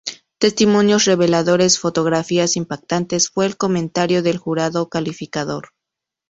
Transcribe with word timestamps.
Testimonios 0.39 1.05
reveladores; 1.05 1.77
fotografías 1.77 2.55
impactantes", 2.55 3.29
fue 3.29 3.45
el 3.45 3.55
comentario 3.55 4.23
del 4.23 4.39
jurado 4.39 4.89
calificador. 4.89 5.73